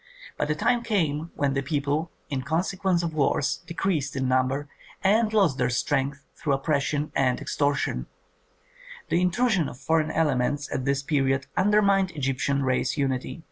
[0.35, 4.67] But a time came when the people, in consequence of wars, decreased in number
[5.03, 8.07] and lost their strength through oppression and extortion;
[9.09, 13.39] the intrusion of foreign elements at this period undermined Egyptian race unity.